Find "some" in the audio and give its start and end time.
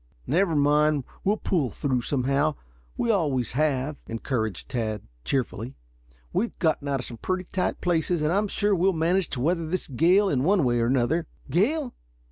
7.05-7.17